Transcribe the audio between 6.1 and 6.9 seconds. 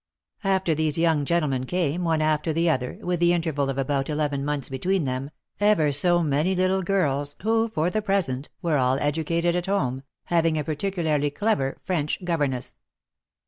many little